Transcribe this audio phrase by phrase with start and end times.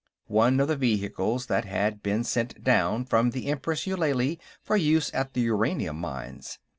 [0.25, 5.13] One of the vehicles that had been sent down from the Empress Eulalie for use
[5.13, 6.57] at the uranium mines.